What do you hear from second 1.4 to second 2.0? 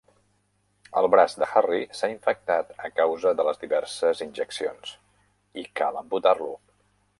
de Harry